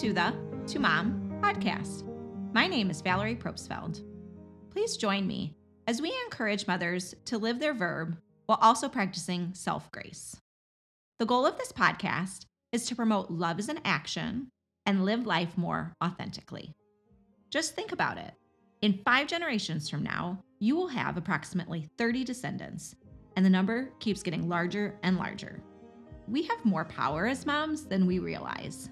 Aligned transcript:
to 0.00 0.14
the 0.14 0.32
To 0.66 0.78
Mom 0.78 1.30
podcast. 1.42 2.04
My 2.54 2.66
name 2.66 2.88
is 2.88 3.02
Valerie 3.02 3.36
Probstfeld. 3.36 4.02
Please 4.70 4.96
join 4.96 5.26
me 5.26 5.54
as 5.86 6.00
we 6.00 6.10
encourage 6.24 6.66
mothers 6.66 7.14
to 7.26 7.36
live 7.36 7.58
their 7.58 7.74
verb 7.74 8.16
while 8.46 8.56
also 8.62 8.88
practicing 8.88 9.52
self 9.52 9.92
grace. 9.92 10.40
The 11.18 11.26
goal 11.26 11.44
of 11.44 11.58
this 11.58 11.70
podcast 11.70 12.46
is 12.72 12.86
to 12.86 12.96
promote 12.96 13.30
love 13.30 13.58
as 13.58 13.68
an 13.68 13.80
action 13.84 14.48
and 14.86 15.04
live 15.04 15.26
life 15.26 15.58
more 15.58 15.92
authentically. 16.02 16.72
Just 17.50 17.74
think 17.74 17.92
about 17.92 18.16
it. 18.16 18.32
In 18.80 19.02
five 19.04 19.26
generations 19.26 19.90
from 19.90 20.02
now, 20.02 20.42
you 20.60 20.76
will 20.76 20.88
have 20.88 21.18
approximately 21.18 21.90
30 21.98 22.24
descendants, 22.24 22.94
and 23.36 23.44
the 23.44 23.50
number 23.50 23.90
keeps 23.98 24.22
getting 24.22 24.48
larger 24.48 24.98
and 25.02 25.18
larger. 25.18 25.62
We 26.26 26.44
have 26.44 26.64
more 26.64 26.86
power 26.86 27.26
as 27.26 27.44
moms 27.44 27.84
than 27.84 28.06
we 28.06 28.18
realize. 28.18 28.88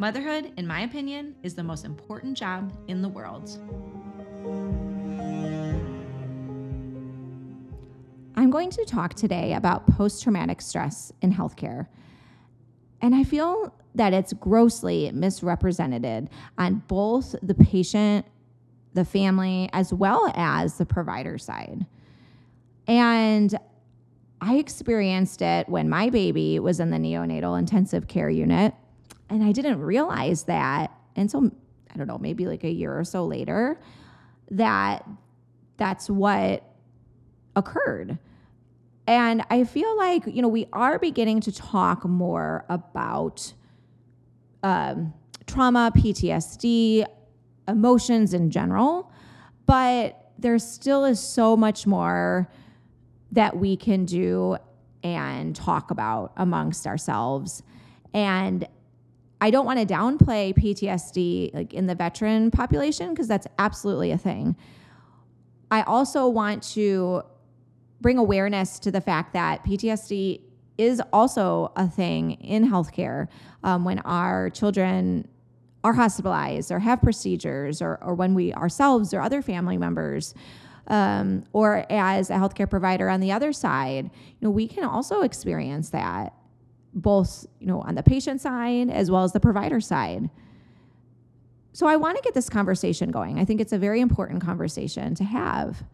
Motherhood, 0.00 0.54
in 0.56 0.66
my 0.66 0.80
opinion, 0.80 1.34
is 1.42 1.54
the 1.54 1.62
most 1.62 1.84
important 1.84 2.34
job 2.34 2.72
in 2.88 3.02
the 3.02 3.08
world. 3.10 3.50
I'm 8.34 8.50
going 8.50 8.70
to 8.70 8.84
talk 8.86 9.12
today 9.12 9.52
about 9.52 9.86
post 9.86 10.22
traumatic 10.22 10.62
stress 10.62 11.12
in 11.20 11.34
healthcare. 11.34 11.86
And 13.02 13.14
I 13.14 13.24
feel 13.24 13.74
that 13.94 14.14
it's 14.14 14.32
grossly 14.32 15.10
misrepresented 15.12 16.30
on 16.56 16.82
both 16.88 17.34
the 17.42 17.54
patient, 17.54 18.24
the 18.94 19.04
family, 19.04 19.68
as 19.74 19.92
well 19.92 20.32
as 20.34 20.78
the 20.78 20.86
provider 20.86 21.36
side. 21.36 21.84
And 22.86 23.54
I 24.40 24.56
experienced 24.56 25.42
it 25.42 25.68
when 25.68 25.90
my 25.90 26.08
baby 26.08 26.58
was 26.58 26.80
in 26.80 26.88
the 26.88 26.96
neonatal 26.96 27.58
intensive 27.58 28.08
care 28.08 28.30
unit, 28.30 28.72
and 29.30 29.42
I 29.42 29.52
didn't 29.52 29.80
realize 29.80 30.44
that 30.44 30.92
until 31.16 31.50
I 31.92 31.96
don't 31.96 32.06
know, 32.06 32.18
maybe 32.18 32.46
like 32.46 32.64
a 32.64 32.70
year 32.70 32.96
or 32.96 33.04
so 33.04 33.24
later, 33.24 33.80
that 34.50 35.06
that's 35.76 36.10
what 36.10 36.62
occurred. 37.56 38.18
And 39.06 39.42
I 39.50 39.64
feel 39.64 39.96
like, 39.96 40.26
you 40.26 40.42
know, 40.42 40.48
we 40.48 40.66
are 40.72 40.98
beginning 40.98 41.40
to 41.42 41.52
talk 41.52 42.04
more 42.04 42.64
about 42.68 43.52
um, 44.62 45.14
trauma, 45.46 45.90
PTSD, 45.96 47.06
emotions 47.66 48.34
in 48.34 48.50
general, 48.50 49.10
but 49.66 50.32
there 50.38 50.58
still 50.58 51.04
is 51.04 51.20
so 51.20 51.56
much 51.56 51.86
more 51.86 52.48
that 53.32 53.56
we 53.56 53.76
can 53.76 54.04
do 54.04 54.56
and 55.02 55.56
talk 55.56 55.90
about 55.90 56.32
amongst 56.36 56.86
ourselves. 56.86 57.62
And 58.12 58.66
I 59.40 59.50
don't 59.50 59.64
want 59.64 59.78
to 59.78 59.86
downplay 59.86 60.54
PTSD 60.54 61.54
like 61.54 61.72
in 61.72 61.86
the 61.86 61.94
veteran 61.94 62.50
population 62.50 63.10
because 63.10 63.28
that's 63.28 63.46
absolutely 63.58 64.10
a 64.10 64.18
thing. 64.18 64.56
I 65.70 65.82
also 65.82 66.28
want 66.28 66.62
to 66.74 67.22
bring 68.00 68.18
awareness 68.18 68.78
to 68.80 68.90
the 68.90 69.00
fact 69.00 69.32
that 69.34 69.64
PTSD 69.64 70.40
is 70.78 71.00
also 71.12 71.72
a 71.76 71.86
thing 71.86 72.32
in 72.32 72.68
healthcare 72.68 73.28
um, 73.62 73.84
when 73.84 73.98
our 74.00 74.50
children 74.50 75.28
are 75.84 75.92
hospitalized 75.92 76.70
or 76.70 76.78
have 76.78 77.00
procedures 77.00 77.80
or, 77.80 77.98
or 78.02 78.14
when 78.14 78.34
we 78.34 78.52
ourselves 78.54 79.14
or 79.14 79.20
other 79.20 79.42
family 79.42 79.78
members 79.78 80.34
um, 80.88 81.44
or 81.52 81.86
as 81.90 82.30
a 82.30 82.34
healthcare 82.34 82.68
provider 82.68 83.08
on 83.08 83.20
the 83.20 83.32
other 83.32 83.52
side, 83.52 84.04
you 84.04 84.38
know, 84.40 84.50
we 84.50 84.66
can 84.66 84.84
also 84.84 85.22
experience 85.22 85.90
that 85.90 86.34
both, 86.94 87.46
you 87.58 87.66
know, 87.66 87.80
on 87.80 87.94
the 87.94 88.02
patient 88.02 88.40
side 88.40 88.90
as 88.90 89.10
well 89.10 89.24
as 89.24 89.32
the 89.32 89.40
provider 89.40 89.80
side. 89.80 90.30
So 91.72 91.86
I 91.86 91.96
want 91.96 92.16
to 92.16 92.22
get 92.22 92.34
this 92.34 92.48
conversation 92.48 93.10
going. 93.10 93.38
I 93.38 93.44
think 93.44 93.60
it's 93.60 93.72
a 93.72 93.78
very 93.78 94.00
important 94.00 94.42
conversation 94.42 95.14
to 95.14 95.24
have. 95.24 95.84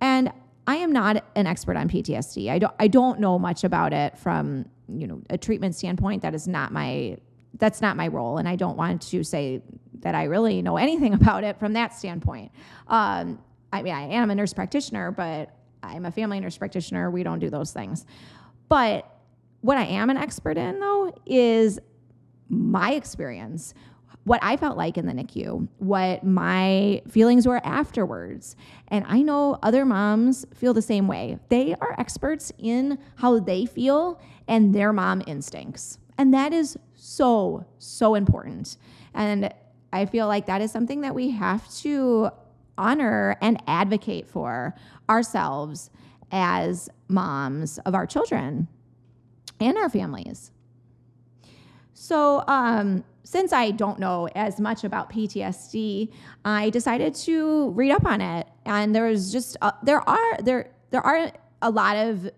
And 0.00 0.32
I 0.66 0.76
am 0.76 0.92
not 0.92 1.24
an 1.34 1.46
expert 1.46 1.76
on 1.76 1.88
PTSD. 1.88 2.50
I 2.50 2.58
don't 2.58 2.74
I 2.78 2.88
don't 2.88 3.20
know 3.20 3.38
much 3.38 3.64
about 3.64 3.92
it 3.92 4.18
from, 4.18 4.66
you 4.88 5.06
know, 5.06 5.22
a 5.30 5.38
treatment 5.38 5.74
standpoint. 5.74 6.22
That 6.22 6.34
is 6.34 6.48
not 6.48 6.72
my 6.72 7.16
that's 7.54 7.80
not 7.80 7.96
my 7.96 8.08
role 8.08 8.38
and 8.38 8.48
I 8.48 8.56
don't 8.56 8.76
want 8.76 9.02
to 9.02 9.24
say 9.24 9.62
that 10.00 10.14
I 10.14 10.24
really 10.24 10.62
know 10.62 10.76
anything 10.76 11.14
about 11.22 11.44
it 11.44 11.58
from 11.58 11.72
that 11.74 11.94
standpoint. 11.94 12.52
Um, 12.86 13.38
I 13.72 13.82
mean, 13.82 13.94
I 13.94 14.02
am 14.14 14.30
a 14.30 14.34
nurse 14.34 14.52
practitioner, 14.52 15.10
but 15.10 15.54
I'm 15.82 16.04
a 16.04 16.10
family 16.10 16.40
nurse 16.40 16.58
practitioner. 16.58 17.10
We 17.10 17.22
don't 17.22 17.38
do 17.38 17.50
those 17.50 17.72
things. 17.72 18.04
But 18.68 19.10
what 19.60 19.78
I 19.78 19.84
am 19.84 20.10
an 20.10 20.16
expert 20.16 20.56
in, 20.56 20.78
though, 20.78 21.12
is 21.26 21.78
my 22.48 22.92
experience, 22.92 23.74
what 24.24 24.40
I 24.42 24.56
felt 24.56 24.76
like 24.76 24.98
in 24.98 25.06
the 25.06 25.12
NICU, 25.12 25.68
what 25.78 26.22
my 26.22 27.02
feelings 27.08 27.46
were 27.46 27.64
afterwards. 27.64 28.56
And 28.88 29.04
I 29.08 29.22
know 29.22 29.58
other 29.62 29.84
moms 29.84 30.46
feel 30.54 30.74
the 30.74 30.82
same 30.82 31.08
way. 31.08 31.38
They 31.48 31.74
are 31.80 31.94
experts 31.98 32.52
in 32.58 32.98
how 33.16 33.40
they 33.40 33.66
feel 33.66 34.20
and 34.46 34.74
their 34.74 34.92
mom 34.92 35.22
instincts. 35.26 35.98
And 36.18 36.34
that 36.34 36.52
is 36.52 36.76
so, 36.94 37.64
so 37.78 38.14
important. 38.14 38.76
And 39.14 39.52
I 39.92 40.04
feel 40.04 40.26
like 40.26 40.46
that 40.46 40.60
is 40.60 40.70
something 40.70 41.00
that 41.00 41.14
we 41.14 41.30
have 41.30 41.68
to 41.76 42.30
honor 42.76 43.36
and 43.40 43.62
advocate 43.66 44.26
for 44.26 44.74
ourselves 45.08 45.90
as 46.30 46.88
moms 47.08 47.78
of 47.78 47.94
our 47.94 48.06
children 48.06 48.68
and 49.60 49.76
our 49.76 49.88
families. 49.88 50.50
So, 51.94 52.44
um, 52.46 53.04
since 53.24 53.52
I 53.52 53.72
don't 53.72 53.98
know 53.98 54.28
as 54.34 54.58
much 54.58 54.84
about 54.84 55.12
PTSD, 55.12 56.10
I 56.44 56.70
decided 56.70 57.14
to 57.16 57.70
read 57.70 57.90
up 57.90 58.06
on 58.06 58.22
it, 58.22 58.46
and 58.64 58.94
there's 58.94 59.30
just 59.30 59.56
uh, 59.60 59.72
there 59.82 60.08
are 60.08 60.38
there 60.38 60.70
there 60.90 61.02
are 61.02 61.30
a 61.60 61.70
lot 61.70 61.96
of 61.96 62.30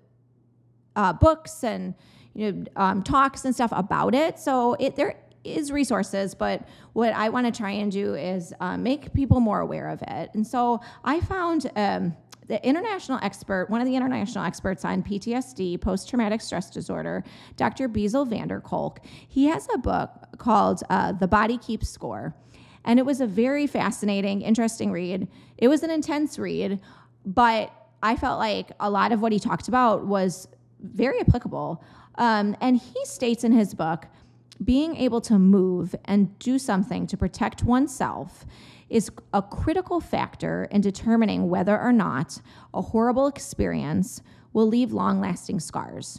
uh, 0.97 1.13
books 1.13 1.63
and 1.63 1.95
you 2.35 2.51
know 2.51 2.65
um, 2.75 3.03
talks 3.03 3.45
and 3.45 3.55
stuff 3.55 3.71
about 3.73 4.15
it. 4.15 4.39
So 4.39 4.75
it 4.81 4.97
there 4.97 5.17
is 5.45 5.71
resources, 5.71 6.35
but 6.35 6.67
what 6.93 7.13
I 7.15 7.29
want 7.29 7.47
to 7.47 7.53
try 7.53 7.71
and 7.71 7.91
do 7.93 8.15
is 8.15 8.53
uh, 8.61 8.77
make 8.77 9.13
people 9.13 9.41
more 9.41 9.61
aware 9.61 9.89
of 9.89 10.03
it. 10.03 10.31
And 10.35 10.47
so 10.47 10.81
I 11.05 11.21
found 11.21 11.71
um, 11.77 12.17
the 12.51 12.67
international 12.67 13.21
expert, 13.23 13.71
one 13.71 13.81
of 13.81 13.87
the 13.87 13.95
international 13.95 14.45
experts 14.45 14.85
on 14.85 15.05
PTSD, 15.05 15.81
post 15.81 16.09
traumatic 16.09 16.41
stress 16.41 16.69
disorder, 16.69 17.23
Dr. 17.57 17.87
Bessel 17.87 18.25
van 18.25 18.49
der 18.49 18.61
Kolk. 18.61 18.99
He 19.29 19.45
has 19.47 19.69
a 19.73 19.79
book 19.79 20.11
called 20.39 20.83
uh, 20.91 21.13
The 21.13 21.29
Body 21.29 21.57
Keeps 21.59 21.89
Score. 21.89 22.35
And 22.85 22.99
it 22.99 23.07
was 23.07 23.21
a 23.21 23.27
very 23.27 23.69
fascinating, 23.69 24.43
interesting 24.43 24.91
read. 24.91 25.29
It 25.59 25.69
was 25.69 25.85
an 25.85 25.91
intense 25.91 26.41
read, 26.41 26.81
but 27.25 27.73
I 28.03 28.17
felt 28.17 28.41
like 28.41 28.73
a 28.81 28.91
lot 28.91 29.13
of 29.13 29.23
what 29.23 29.31
he 29.31 29.39
talked 29.39 29.69
about 29.69 30.09
was 30.09 30.49
very 30.83 31.21
applicable. 31.21 31.85
Um, 32.17 32.57
and 32.61 32.79
he 32.79 33.05
states 33.05 33.45
in 33.45 33.53
his 33.53 33.75
book 33.75 34.07
being 34.65 34.97
able 34.97 35.21
to 35.21 35.39
move 35.39 35.95
and 36.05 36.37
do 36.41 36.59
something 36.59 37.07
to 37.07 37.17
protect 37.17 37.63
oneself 37.63 38.45
is 38.91 39.11
a 39.33 39.41
critical 39.41 40.01
factor 40.01 40.69
in 40.71 40.81
determining 40.81 41.49
whether 41.49 41.81
or 41.81 41.93
not 41.93 42.41
a 42.75 42.83
horrible 42.83 43.29
experience 43.29 44.21
will 44.53 44.67
leave 44.67 44.93
long 44.93 45.21
lasting 45.21 45.61
scars. 45.61 46.19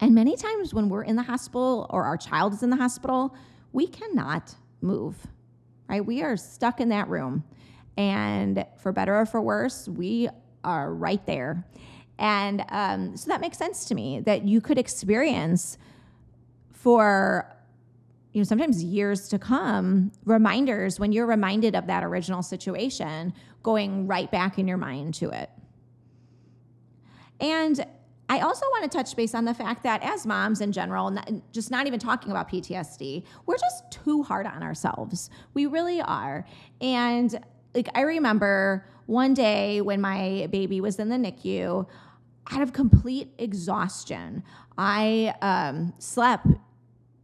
And 0.00 0.14
many 0.14 0.36
times 0.36 0.72
when 0.72 0.88
we're 0.88 1.02
in 1.02 1.16
the 1.16 1.24
hospital 1.24 1.86
or 1.90 2.04
our 2.04 2.16
child 2.16 2.52
is 2.54 2.62
in 2.62 2.70
the 2.70 2.76
hospital, 2.76 3.34
we 3.72 3.88
cannot 3.88 4.54
move, 4.80 5.26
right? 5.88 6.04
We 6.04 6.22
are 6.22 6.36
stuck 6.36 6.80
in 6.80 6.90
that 6.90 7.08
room. 7.08 7.42
And 7.96 8.64
for 8.80 8.92
better 8.92 9.18
or 9.18 9.26
for 9.26 9.40
worse, 9.40 9.88
we 9.88 10.28
are 10.62 10.94
right 10.94 11.24
there. 11.26 11.66
And 12.20 12.64
um, 12.68 13.16
so 13.16 13.28
that 13.28 13.40
makes 13.40 13.58
sense 13.58 13.84
to 13.86 13.94
me 13.96 14.20
that 14.20 14.44
you 14.44 14.60
could 14.60 14.78
experience 14.78 15.78
for 16.70 17.52
you 18.32 18.40
know 18.40 18.44
sometimes 18.44 18.82
years 18.82 19.28
to 19.28 19.38
come 19.38 20.12
reminders 20.24 21.00
when 21.00 21.12
you're 21.12 21.26
reminded 21.26 21.74
of 21.74 21.86
that 21.86 22.04
original 22.04 22.42
situation 22.42 23.32
going 23.62 24.06
right 24.06 24.30
back 24.30 24.58
in 24.58 24.68
your 24.68 24.76
mind 24.76 25.14
to 25.14 25.30
it 25.30 25.50
and 27.40 27.84
I 28.30 28.40
also 28.40 28.66
want 28.66 28.90
to 28.90 28.94
touch 28.94 29.16
base 29.16 29.34
on 29.34 29.46
the 29.46 29.54
fact 29.54 29.82
that 29.84 30.02
as 30.02 30.26
moms 30.26 30.60
in 30.60 30.70
general, 30.70 31.16
just 31.50 31.70
not 31.70 31.86
even 31.86 31.98
talking 31.98 32.30
about 32.30 32.50
PTSD, 32.50 33.24
we're 33.46 33.56
just 33.56 33.90
too 33.90 34.22
hard 34.22 34.46
on 34.46 34.62
ourselves. 34.62 35.30
We 35.54 35.64
really 35.66 36.02
are. 36.02 36.44
And 36.80 37.42
like 37.74 37.88
I 37.94 38.02
remember 38.02 38.86
one 39.06 39.32
day 39.32 39.80
when 39.80 40.00
my 40.02 40.46
baby 40.50 40.80
was 40.80 40.98
in 40.98 41.08
the 41.08 41.16
NICU, 41.16 41.86
out 42.50 42.62
of 42.62 42.72
complete 42.72 43.32
exhaustion, 43.38 44.42
I 44.76 45.34
um, 45.40 45.94
slept 45.98 46.46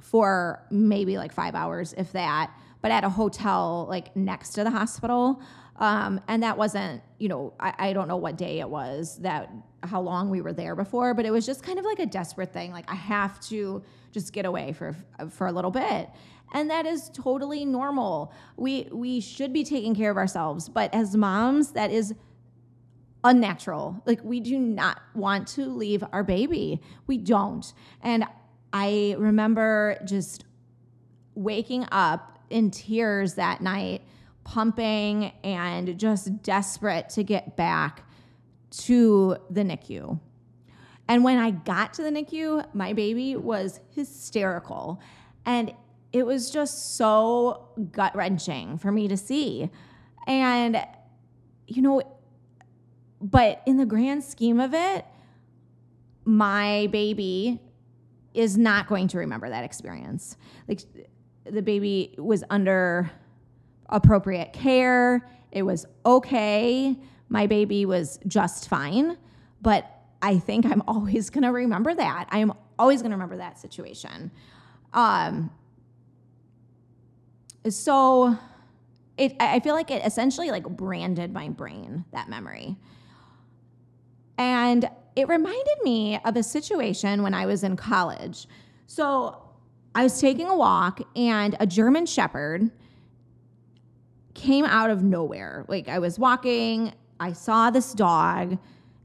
for 0.05 0.63
maybe 0.71 1.17
like 1.17 1.33
five 1.33 1.55
hours, 1.55 1.95
if 1.97 2.13
that, 2.13 2.53
but 2.83 2.91
at 2.91 3.05
a 3.05 3.09
hotel 3.09 3.87
like 3.89 4.15
next 4.15 4.51
to 4.51 4.63
the 4.63 4.71
hospital. 4.71 5.41
Um, 5.77 6.21
and 6.29 6.43
that 6.43 6.59
wasn't, 6.59 7.03
you 7.19 7.29
know, 7.29 7.55
I, 7.59 7.75
I 7.79 7.93
don't 7.95 8.07
know 8.07 8.19
what 8.19 8.37
day 8.37 8.61
it 8.61 8.69
was 8.69 9.17
that 9.23 9.51
how 9.83 10.03
long 10.03 10.29
we 10.29 10.43
were 10.43 10.53
there 10.53 10.77
before, 10.77 11.15
but 11.15 11.25
it 11.25 11.31
was 11.31 11.47
just 11.47 11.63
kind 11.63 11.79
of 11.79 11.87
like 11.87 11.99
a 11.99 12.07
desperate 12.07 12.53
thing. 12.53 12.71
Like 12.71 12.89
I 12.91 12.95
have 12.95 13.41
to 13.49 13.83
just 14.13 14.35
get 14.35 14.45
away 14.45 14.75
for 14.75 14.95
for 15.31 15.47
a 15.47 15.53
little 15.53 15.71
bit. 15.71 16.11
And 16.53 16.69
that 16.71 16.85
is 16.85 17.11
totally 17.15 17.65
normal. 17.65 18.31
We 18.59 18.89
we 18.93 19.21
should 19.21 19.55
be 19.55 19.65
taking 19.65 19.95
care 19.95 20.11
of 20.11 20.19
ourselves, 20.19 20.69
but 20.69 20.93
as 20.93 21.17
moms, 21.17 21.73
that 21.73 21.91
is 21.91 22.15
unnatural. 23.25 24.03
Like 24.05 24.23
we 24.23 24.39
do 24.41 24.59
not 24.59 25.01
want 25.15 25.49
to 25.49 25.65
leave 25.65 26.05
our 26.13 26.23
baby. 26.23 26.83
We 27.07 27.17
don't. 27.17 27.73
And 28.03 28.27
I 28.75 29.15
remember 29.19 29.99
just 30.05 30.45
waking 31.37 31.87
up 31.93 32.41
in 32.51 32.73
tears 32.73 33.35
that 33.35 33.61
night, 33.61 34.03
pumping 34.43 35.33
and 35.45 35.97
just 35.97 36.43
desperate 36.43 37.09
to 37.11 37.23
get 37.23 37.57
back 37.57 38.05
to 38.71 39.37
the 39.49 39.63
NICU. 39.63 40.19
And 41.07 41.23
when 41.23 41.39
I 41.39 41.53
got 41.53 41.95
to 41.95 42.03
the 42.03 42.11
NICU, 42.11 42.75
my 42.75 42.93
baby 42.95 43.37
was 43.37 43.79
hysterical. 43.91 45.01
And 45.47 45.73
it 46.13 46.27
was 46.27 46.51
just 46.51 46.97
so 46.97 47.69
gut 47.93 48.17
wrenching 48.17 48.79
for 48.79 48.91
me 48.91 49.07
to 49.07 49.17
see. 49.17 49.71
And, 50.27 50.85
you 51.69 51.81
know, 51.81 52.03
but 53.21 53.63
in 53.67 53.77
the 53.77 53.87
grand 53.87 54.25
scheme 54.25 54.59
of 54.59 54.75
it, 54.75 55.05
my 56.25 56.89
baby 56.91 57.61
is 58.35 58.59
not 58.59 58.89
going 58.89 59.09
to 59.09 59.19
remember 59.19 59.49
that 59.49 59.65
experience. 59.65 60.37
Like 60.69 60.81
the 61.45 61.63
baby 61.63 62.15
was 62.19 62.45
under 62.51 63.11
appropriate 63.89 64.53
care, 64.53 65.29
it 65.53 65.63
was 65.63 65.87
okay. 66.05 66.97
My 67.29 67.47
baby 67.47 67.87
was 67.87 68.19
just 68.27 68.69
fine, 68.69 69.17
but 69.63 69.91
I 70.21 70.39
think 70.39 70.67
I'm 70.67 70.83
always 70.89 71.31
going 71.31 71.45
to 71.45 71.53
remember 71.53 71.95
that. 71.95 72.29
I 72.31 72.39
am 72.39 72.53
always 72.79 73.01
going 73.01 73.11
to 73.11 73.17
remember 73.17 73.37
that 73.37 73.59
situation. 73.59 74.31
Um, 74.93 75.51
so 77.69 78.37
it, 79.17 79.35
I 79.41 79.61
feel 79.61 79.75
like 79.75 79.91
it 79.91 80.05
essentially 80.05 80.51
like 80.51 80.65
branded 80.65 81.33
my 81.33 81.49
brain 81.49 82.05
that 82.13 82.29
memory. 82.29 82.77
And 84.39 84.89
it 85.17 85.29
reminded 85.29 85.77
me 85.83 86.19
of 86.25 86.37
a 86.37 86.43
situation 86.43 87.23
when 87.23 87.35
I 87.35 87.47
was 87.47 87.63
in 87.63 87.77
college. 87.77 88.47
So 88.87 89.41
I 89.95 90.03
was 90.03 90.21
taking 90.21 90.49
a 90.49 90.57
walk, 90.57 91.01
and 91.15 91.57
a 91.61 91.67
German 91.67 92.07
Shepherd 92.07 92.71
came 94.35 94.65
out 94.65 94.91
of 94.91 95.03
nowhere. 95.03 95.65
Like 95.69 95.89
I 95.89 96.01
was 96.01 96.19
walking, 96.19 96.93
I 97.21 97.33
saw 97.33 97.71
this 97.71 97.93
dog, 97.93 98.59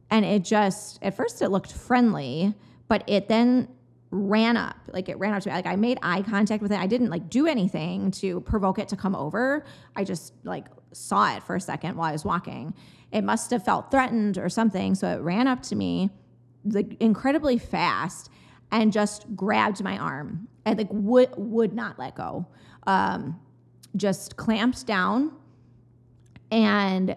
and 0.09 0.25
it 0.25 0.43
just, 0.43 0.97
at 1.03 1.15
first, 1.15 1.41
it 1.43 1.49
looked 1.49 1.71
friendly, 1.71 2.55
but 2.87 3.03
it 3.05 3.27
then 3.27 3.67
ran 4.11 4.57
up 4.57 4.75
like 4.91 5.07
it 5.07 5.17
ran 5.19 5.33
up 5.33 5.43
to 5.43 5.49
me 5.49 5.55
like 5.55 5.67
i 5.67 5.75
made 5.75 5.99
eye 6.01 6.23
contact 6.23 6.63
with 6.63 6.71
it 6.71 6.79
i 6.79 6.87
didn't 6.87 7.09
like 7.09 7.29
do 7.29 7.45
anything 7.45 8.09
to 8.09 8.41
provoke 8.41 8.79
it 8.79 8.87
to 8.87 8.95
come 8.95 9.15
over 9.15 9.63
i 9.95 10.03
just 10.03 10.33
like 10.43 10.65
saw 10.93 11.35
it 11.35 11.43
for 11.43 11.55
a 11.55 11.61
second 11.61 11.95
while 11.95 12.09
i 12.09 12.11
was 12.11 12.25
walking 12.25 12.73
it 13.11 13.23
must 13.23 13.51
have 13.51 13.63
felt 13.63 13.91
threatened 13.91 14.37
or 14.37 14.49
something. 14.49 14.95
So 14.95 15.07
it 15.09 15.21
ran 15.21 15.47
up 15.47 15.61
to 15.63 15.75
me 15.75 16.09
like 16.65 16.95
incredibly 16.99 17.57
fast 17.57 18.29
and 18.71 18.91
just 18.91 19.25
grabbed 19.35 19.83
my 19.83 19.97
arm 19.97 20.47
and 20.65 20.77
like 20.77 20.89
would 20.91 21.29
would 21.37 21.73
not 21.73 21.97
let 21.97 22.15
go. 22.15 22.45
Um, 22.85 23.39
just 23.95 24.37
clamped 24.37 24.85
down 24.85 25.33
and 26.51 27.15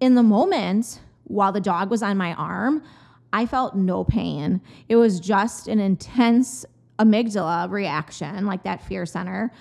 in 0.00 0.14
the 0.14 0.22
moment 0.22 1.00
while 1.24 1.50
the 1.50 1.60
dog 1.60 1.90
was 1.90 2.02
on 2.02 2.16
my 2.16 2.34
arm, 2.34 2.84
I 3.32 3.46
felt 3.46 3.74
no 3.74 4.04
pain. 4.04 4.60
It 4.88 4.96
was 4.96 5.20
just 5.20 5.68
an 5.68 5.80
intense 5.80 6.64
amygdala 6.98 7.70
reaction, 7.70 8.46
like 8.46 8.62
that 8.64 8.82
fear 8.82 9.06
center, 9.06 9.52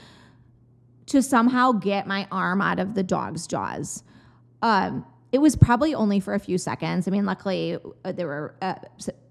to 1.07 1.21
somehow 1.21 1.73
get 1.73 2.07
my 2.07 2.27
arm 2.31 2.61
out 2.61 2.79
of 2.79 2.95
the 2.95 3.03
dog's 3.03 3.47
jaws. 3.47 4.03
Um, 4.61 5.05
it 5.31 5.39
was 5.39 5.55
probably 5.55 5.93
only 5.93 6.19
for 6.19 6.33
a 6.33 6.39
few 6.39 6.57
seconds. 6.57 7.07
I 7.07 7.11
mean, 7.11 7.25
luckily 7.25 7.77
uh, 8.05 8.11
there 8.13 8.27
were 8.27 8.55
uh, 8.61 8.75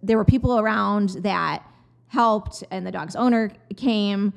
there 0.03 0.19
were 0.19 0.25
people 0.25 0.59
around 0.59 1.11
that 1.21 1.65
helped, 2.09 2.63
and 2.71 2.87
the 2.87 2.93
dog's 2.93 3.17
owner 3.17 3.51
came. 3.77 4.33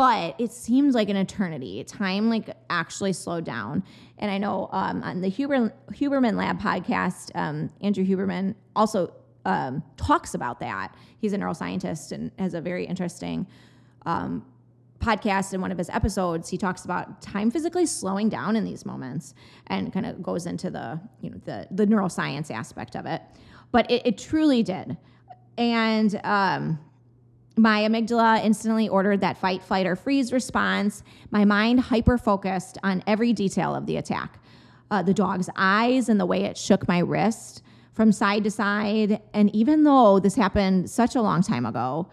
But 0.00 0.36
it 0.38 0.50
seems 0.50 0.94
like 0.94 1.10
an 1.10 1.16
eternity. 1.16 1.84
Time 1.84 2.30
like 2.30 2.56
actually 2.70 3.12
slowed 3.12 3.44
down. 3.44 3.84
And 4.16 4.30
I 4.30 4.38
know 4.38 4.70
um, 4.72 5.02
on 5.02 5.20
the 5.20 5.28
Huber, 5.28 5.74
Huberman 5.92 6.38
Lab 6.38 6.58
podcast, 6.58 7.30
um, 7.34 7.70
Andrew 7.82 8.02
Huberman 8.02 8.54
also 8.74 9.12
um, 9.44 9.82
talks 9.98 10.32
about 10.32 10.58
that. 10.60 10.94
He's 11.18 11.34
a 11.34 11.36
neuroscientist 11.36 12.12
and 12.12 12.30
has 12.38 12.54
a 12.54 12.62
very 12.62 12.86
interesting 12.86 13.46
um, 14.06 14.46
podcast 15.00 15.52
in 15.52 15.60
one 15.60 15.70
of 15.70 15.76
his 15.76 15.90
episodes 15.90 16.48
he 16.48 16.56
talks 16.56 16.86
about 16.86 17.20
time 17.20 17.50
physically 17.50 17.84
slowing 17.84 18.30
down 18.30 18.56
in 18.56 18.64
these 18.64 18.86
moments 18.86 19.34
and 19.66 19.92
kind 19.92 20.06
of 20.06 20.22
goes 20.22 20.46
into 20.46 20.70
the 20.70 21.00
you 21.20 21.30
know 21.30 21.40
the 21.46 21.66
the 21.70 21.86
neuroscience 21.86 22.50
aspect 22.50 22.94
of 22.94 23.06
it 23.06 23.22
but 23.72 23.90
it, 23.90 24.02
it 24.04 24.18
truly 24.18 24.62
did 24.62 24.98
and 25.56 26.20
um, 26.22 26.78
my 27.56 27.82
amygdala 27.82 28.42
instantly 28.44 28.88
ordered 28.88 29.20
that 29.20 29.36
fight 29.36 29.62
flight 29.62 29.86
or 29.86 29.96
freeze 29.96 30.32
response 30.32 31.02
my 31.30 31.44
mind 31.44 31.80
hyper 31.80 32.16
focused 32.16 32.78
on 32.82 33.02
every 33.06 33.32
detail 33.32 33.74
of 33.74 33.86
the 33.86 33.96
attack 33.96 34.38
uh, 34.90 35.02
the 35.02 35.14
dog's 35.14 35.48
eyes 35.56 36.08
and 36.08 36.18
the 36.18 36.26
way 36.26 36.44
it 36.44 36.56
shook 36.56 36.86
my 36.88 36.98
wrist 36.98 37.62
from 37.92 38.12
side 38.12 38.44
to 38.44 38.50
side 38.50 39.20
and 39.34 39.54
even 39.54 39.84
though 39.84 40.18
this 40.18 40.34
happened 40.34 40.88
such 40.88 41.14
a 41.16 41.22
long 41.22 41.42
time 41.42 41.66
ago 41.66 42.08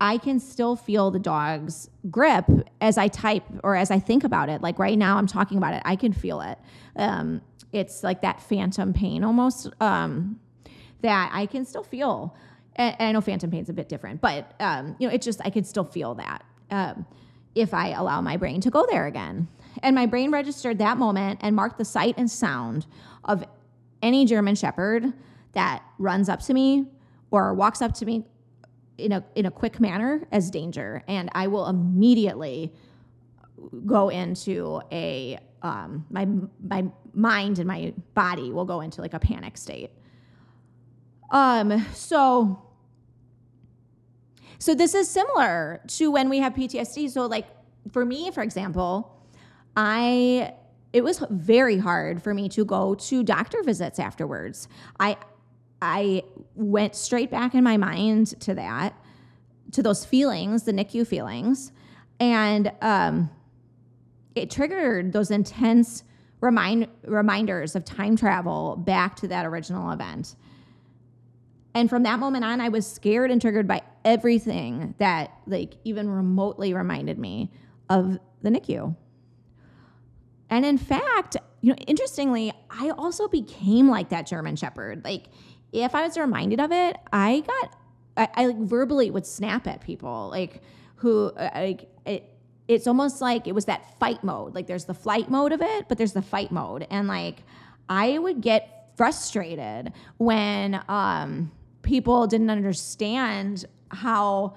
I 0.00 0.18
can 0.18 0.40
still 0.40 0.76
feel 0.76 1.10
the 1.10 1.18
dog's 1.18 1.88
grip 2.10 2.44
as 2.80 2.98
I 2.98 3.08
type 3.08 3.44
or 3.62 3.76
as 3.76 3.90
I 3.90 3.98
think 3.98 4.24
about 4.24 4.48
it. 4.48 4.60
Like 4.60 4.78
right 4.78 4.98
now, 4.98 5.16
I'm 5.16 5.26
talking 5.26 5.56
about 5.56 5.74
it. 5.74 5.82
I 5.84 5.96
can 5.96 6.12
feel 6.12 6.40
it. 6.42 6.58
Um, 6.96 7.40
it's 7.72 8.02
like 8.02 8.22
that 8.22 8.42
phantom 8.42 8.92
pain 8.92 9.24
almost 9.24 9.70
um, 9.80 10.38
that 11.00 11.30
I 11.32 11.46
can 11.46 11.64
still 11.64 11.82
feel. 11.82 12.36
And, 12.76 12.96
and 12.98 13.08
I 13.08 13.12
know 13.12 13.20
phantom 13.20 13.50
pain 13.50 13.62
is 13.62 13.68
a 13.68 13.72
bit 13.72 13.88
different, 13.88 14.20
but 14.20 14.54
um, 14.60 14.96
you 14.98 15.08
know, 15.08 15.14
it 15.14 15.22
just 15.22 15.40
I 15.44 15.50
can 15.50 15.64
still 15.64 15.84
feel 15.84 16.14
that 16.14 16.44
um, 16.70 17.06
if 17.54 17.74
I 17.74 17.90
allow 17.90 18.20
my 18.20 18.36
brain 18.36 18.60
to 18.62 18.70
go 18.70 18.86
there 18.88 19.06
again. 19.06 19.48
And 19.82 19.94
my 19.94 20.06
brain 20.06 20.30
registered 20.30 20.78
that 20.78 20.96
moment 20.96 21.40
and 21.42 21.54
marked 21.54 21.78
the 21.78 21.84
sight 21.84 22.14
and 22.16 22.30
sound 22.30 22.86
of 23.24 23.44
any 24.02 24.24
German 24.24 24.54
Shepherd 24.54 25.12
that 25.52 25.82
runs 25.98 26.28
up 26.28 26.40
to 26.42 26.54
me 26.54 26.86
or 27.30 27.52
walks 27.54 27.82
up 27.82 27.94
to 27.94 28.06
me 28.06 28.24
in 28.98 29.12
a 29.12 29.24
in 29.34 29.46
a 29.46 29.50
quick 29.50 29.80
manner 29.80 30.26
as 30.32 30.50
danger, 30.50 31.02
and 31.08 31.28
I 31.32 31.48
will 31.48 31.66
immediately 31.66 32.72
go 33.84 34.08
into 34.08 34.80
a 34.92 35.38
um, 35.62 36.06
my 36.10 36.26
my 36.62 36.86
mind 37.12 37.58
and 37.58 37.66
my 37.66 37.92
body 38.14 38.52
will 38.52 38.64
go 38.64 38.80
into 38.80 39.00
like 39.00 39.14
a 39.14 39.18
panic 39.18 39.56
state. 39.56 39.90
Um, 41.30 41.84
so 41.92 42.62
so 44.58 44.74
this 44.74 44.94
is 44.94 45.08
similar 45.08 45.80
to 45.88 46.10
when 46.10 46.28
we 46.28 46.38
have 46.38 46.54
PTSD. 46.54 47.10
So 47.10 47.26
like 47.26 47.46
for 47.92 48.04
me, 48.04 48.30
for 48.30 48.42
example, 48.42 49.20
I 49.76 50.54
it 50.92 51.04
was 51.04 51.22
very 51.30 51.78
hard 51.78 52.22
for 52.22 52.32
me 52.32 52.48
to 52.48 52.64
go 52.64 52.94
to 52.94 53.22
doctor 53.22 53.62
visits 53.62 53.98
afterwards. 53.98 54.68
I 54.98 55.16
I 55.82 56.22
went 56.54 56.94
straight 56.94 57.30
back 57.30 57.54
in 57.54 57.62
my 57.62 57.76
mind 57.76 58.40
to 58.40 58.54
that, 58.54 58.94
to 59.72 59.82
those 59.82 60.04
feelings, 60.04 60.62
the 60.62 60.72
NICU 60.72 61.06
feelings, 61.06 61.70
and 62.18 62.72
um, 62.80 63.30
it 64.34 64.50
triggered 64.50 65.12
those 65.12 65.30
intense 65.30 66.02
remind 66.40 66.88
reminders 67.04 67.74
of 67.76 67.84
time 67.84 68.16
travel 68.16 68.76
back 68.76 69.16
to 69.16 69.28
that 69.28 69.44
original 69.44 69.90
event. 69.90 70.36
And 71.76 71.90
from 71.90 72.04
that 72.04 72.18
moment 72.18 72.42
on, 72.42 72.62
I 72.62 72.70
was 72.70 72.86
scared 72.86 73.30
and 73.30 73.38
triggered 73.38 73.68
by 73.68 73.82
everything 74.02 74.94
that, 74.96 75.30
like, 75.46 75.74
even 75.84 76.08
remotely 76.08 76.72
reminded 76.72 77.18
me 77.18 77.52
of 77.90 78.18
the 78.40 78.48
NICU. 78.48 78.96
And 80.48 80.64
in 80.64 80.78
fact, 80.78 81.36
you 81.60 81.72
know, 81.72 81.76
interestingly, 81.86 82.50
I 82.70 82.88
also 82.96 83.28
became 83.28 83.90
like 83.90 84.08
that 84.08 84.26
German 84.26 84.56
Shepherd. 84.56 85.04
Like, 85.04 85.24
if 85.70 85.94
I 85.94 86.00
was 86.06 86.16
reminded 86.16 86.60
of 86.60 86.72
it, 86.72 86.96
I 87.12 87.44
got, 87.46 87.76
I, 88.16 88.28
I 88.32 88.46
like 88.46 88.56
verbally 88.56 89.10
would 89.10 89.26
snap 89.26 89.66
at 89.66 89.82
people, 89.82 90.30
like 90.30 90.62
who, 90.94 91.26
uh, 91.36 91.50
like 91.54 91.90
it. 92.06 92.24
It's 92.68 92.86
almost 92.86 93.20
like 93.20 93.46
it 93.46 93.54
was 93.54 93.66
that 93.66 93.98
fight 94.00 94.24
mode. 94.24 94.54
Like 94.54 94.66
there's 94.66 94.86
the 94.86 94.94
flight 94.94 95.30
mode 95.30 95.52
of 95.52 95.60
it, 95.60 95.88
but 95.88 95.98
there's 95.98 96.14
the 96.14 96.22
fight 96.22 96.50
mode, 96.50 96.86
and 96.90 97.06
like 97.06 97.42
I 97.86 98.16
would 98.16 98.40
get 98.40 98.92
frustrated 98.96 99.92
when 100.16 100.82
um, 100.88 101.52
people 101.86 102.26
didn't 102.26 102.50
understand 102.50 103.64
how 103.90 104.56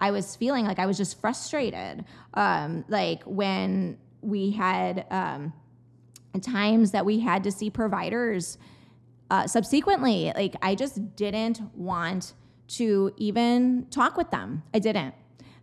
I 0.00 0.12
was 0.12 0.36
feeling. 0.36 0.64
Like 0.64 0.78
I 0.78 0.86
was 0.86 0.96
just 0.96 1.20
frustrated. 1.20 2.04
Um, 2.34 2.84
like 2.88 3.22
when 3.24 3.98
we 4.22 4.52
had 4.52 5.04
um, 5.10 5.52
times 6.40 6.92
that 6.92 7.04
we 7.04 7.18
had 7.18 7.44
to 7.44 7.52
see 7.52 7.68
providers 7.68 8.56
uh, 9.30 9.46
subsequently, 9.46 10.32
like 10.34 10.54
I 10.62 10.74
just 10.74 11.16
didn't 11.16 11.60
want 11.74 12.32
to 12.68 13.12
even 13.16 13.86
talk 13.90 14.16
with 14.16 14.30
them. 14.30 14.62
I 14.72 14.78
didn't. 14.78 15.14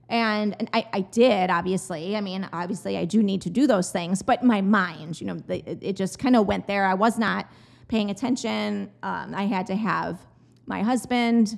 And, 0.10 0.56
and 0.60 0.70
I, 0.74 0.86
I 0.94 1.00
did, 1.02 1.50
obviously. 1.50 2.16
I 2.16 2.22
mean, 2.22 2.48
obviously, 2.54 2.98
I 2.98 3.06
do 3.06 3.24
need 3.24 3.42
to 3.42 3.50
do 3.50 3.66
those 3.66 3.92
things, 3.92 4.22
but 4.22 4.44
my 4.44 4.62
mind, 4.62 5.20
you 5.20 5.28
know, 5.28 5.42
it, 5.48 5.80
it 5.82 5.96
just 5.96 6.20
kind 6.20 6.36
of 6.36 6.46
went 6.46 6.68
there. 6.68 6.86
I 6.86 6.94
was 6.94 7.18
not 7.18 7.50
paying 7.88 8.12
attention. 8.12 8.92
Um, 9.02 9.34
I 9.34 9.46
had 9.46 9.66
to 9.68 9.76
have 9.76 10.20
my 10.66 10.82
husband, 10.82 11.58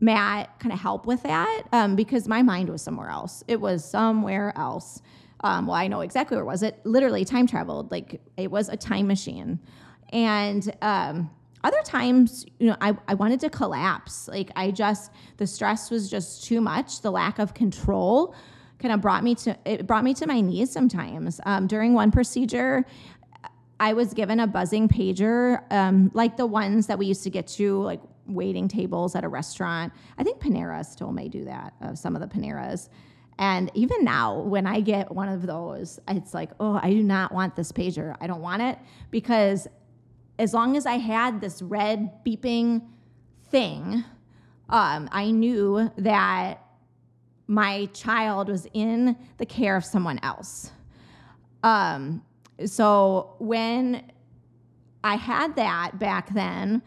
Matt, 0.00 0.58
kind 0.60 0.72
of 0.72 0.80
help 0.80 1.06
with 1.06 1.22
that 1.24 1.62
um, 1.72 1.96
because 1.96 2.28
my 2.28 2.42
mind 2.42 2.68
was 2.68 2.82
somewhere 2.82 3.10
else. 3.10 3.42
It 3.48 3.60
was 3.60 3.84
somewhere 3.84 4.52
else. 4.56 5.02
Um, 5.40 5.66
well, 5.66 5.76
I 5.76 5.88
know 5.88 6.00
exactly 6.00 6.36
where 6.36 6.44
it 6.44 6.48
was. 6.48 6.62
It 6.62 6.84
literally 6.84 7.24
time 7.24 7.46
traveled. 7.46 7.90
Like 7.90 8.20
it 8.36 8.50
was 8.50 8.68
a 8.68 8.76
time 8.76 9.06
machine. 9.06 9.58
And 10.10 10.74
um, 10.82 11.30
other 11.64 11.82
times, 11.84 12.46
you 12.58 12.68
know, 12.68 12.76
I, 12.80 12.96
I 13.06 13.14
wanted 13.14 13.40
to 13.40 13.50
collapse. 13.50 14.28
Like 14.28 14.50
I 14.56 14.70
just, 14.70 15.12
the 15.36 15.46
stress 15.46 15.90
was 15.90 16.10
just 16.10 16.44
too 16.44 16.60
much. 16.60 17.02
The 17.02 17.10
lack 17.10 17.38
of 17.38 17.54
control 17.54 18.34
kind 18.78 18.94
of 18.94 19.00
brought 19.00 19.24
me 19.24 19.34
to, 19.34 19.56
it 19.64 19.86
brought 19.86 20.04
me 20.04 20.14
to 20.14 20.26
my 20.26 20.40
knees 20.40 20.70
sometimes. 20.70 21.40
Um, 21.44 21.66
during 21.66 21.94
one 21.94 22.10
procedure, 22.10 22.84
I 23.80 23.92
was 23.92 24.12
given 24.14 24.40
a 24.40 24.46
buzzing 24.46 24.88
pager, 24.88 25.62
um, 25.72 26.10
like 26.14 26.36
the 26.36 26.46
ones 26.46 26.86
that 26.88 26.98
we 26.98 27.06
used 27.06 27.22
to 27.24 27.30
get 27.30 27.46
to, 27.48 27.80
like 27.82 28.00
waiting 28.28 28.68
tables 28.68 29.16
at 29.16 29.24
a 29.24 29.28
restaurant. 29.28 29.92
I 30.18 30.22
think 30.22 30.40
Panera 30.40 30.84
still 30.84 31.12
may 31.12 31.28
do 31.28 31.44
that, 31.44 31.74
uh, 31.80 31.94
some 31.94 32.14
of 32.14 32.20
the 32.20 32.28
Paneras. 32.28 32.88
And 33.38 33.70
even 33.74 34.04
now, 34.04 34.40
when 34.40 34.66
I 34.66 34.80
get 34.80 35.10
one 35.12 35.28
of 35.28 35.46
those, 35.46 36.00
it's 36.08 36.34
like, 36.34 36.50
oh, 36.58 36.78
I 36.82 36.90
do 36.90 37.02
not 37.02 37.32
want 37.32 37.54
this 37.54 37.70
pager. 37.70 38.16
I 38.20 38.26
don't 38.26 38.42
want 38.42 38.62
it 38.62 38.78
because 39.10 39.68
as 40.38 40.52
long 40.54 40.76
as 40.76 40.86
I 40.86 40.98
had 40.98 41.40
this 41.40 41.62
red 41.62 42.24
beeping 42.24 42.82
thing, 43.50 44.04
um, 44.68 45.08
I 45.12 45.30
knew 45.30 45.90
that 45.98 46.64
my 47.46 47.86
child 47.86 48.48
was 48.48 48.66
in 48.74 49.16
the 49.38 49.46
care 49.46 49.76
of 49.76 49.84
someone 49.84 50.18
else. 50.22 50.70
Um, 51.62 52.22
so 52.66 53.34
when 53.38 54.10
I 55.02 55.14
had 55.16 55.56
that 55.56 55.98
back 55.98 56.34
then, 56.34 56.82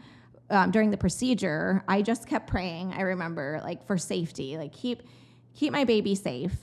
um, 0.52 0.70
during 0.70 0.90
the 0.90 0.96
procedure, 0.96 1.82
I 1.88 2.02
just 2.02 2.26
kept 2.26 2.46
praying. 2.46 2.92
I 2.92 3.00
remember, 3.00 3.60
like 3.64 3.86
for 3.86 3.96
safety, 3.98 4.56
like 4.58 4.72
keep 4.72 5.02
keep 5.54 5.72
my 5.72 5.84
baby 5.84 6.14
safe. 6.14 6.54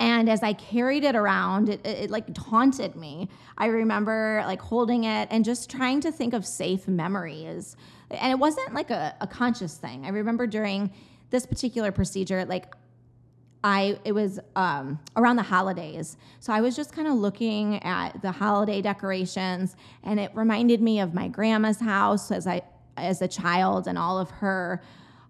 And 0.00 0.28
as 0.28 0.42
I 0.42 0.52
carried 0.52 1.02
it 1.02 1.16
around, 1.16 1.68
it, 1.68 1.84
it, 1.84 2.04
it, 2.04 2.10
like 2.10 2.36
haunted 2.36 2.94
me. 2.94 3.28
I 3.56 3.66
remember 3.66 4.44
like 4.46 4.60
holding 4.60 5.04
it 5.04 5.28
and 5.30 5.44
just 5.44 5.70
trying 5.70 6.00
to 6.02 6.12
think 6.12 6.34
of 6.34 6.46
safe 6.46 6.86
memories. 6.86 7.76
And 8.10 8.30
it 8.30 8.38
wasn't 8.38 8.74
like 8.74 8.90
a, 8.90 9.14
a 9.20 9.26
conscious 9.26 9.76
thing. 9.76 10.06
I 10.06 10.10
remember 10.10 10.46
during 10.46 10.92
this 11.30 11.46
particular 11.46 11.90
procedure, 11.90 12.44
like 12.44 12.74
I 13.68 13.98
it 14.04 14.12
was 14.12 14.40
um, 14.56 14.98
around 15.14 15.36
the 15.36 15.42
holidays, 15.42 16.16
so 16.40 16.54
I 16.54 16.62
was 16.62 16.74
just 16.74 16.90
kind 16.92 17.06
of 17.06 17.14
looking 17.14 17.82
at 17.82 18.22
the 18.22 18.32
holiday 18.32 18.80
decorations, 18.80 19.76
and 20.02 20.18
it 20.18 20.30
reminded 20.34 20.80
me 20.80 21.00
of 21.00 21.12
my 21.12 21.28
grandma's 21.28 21.78
house 21.78 22.30
as 22.30 22.46
I 22.46 22.62
as 22.96 23.20
a 23.20 23.28
child 23.28 23.86
and 23.86 23.98
all 23.98 24.18
of 24.18 24.30
her 24.30 24.82